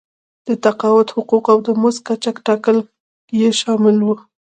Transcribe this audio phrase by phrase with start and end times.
[0.47, 2.77] د تقاعد حقوق او د مزد کچه ټاکل
[3.39, 4.15] یې شامل وو.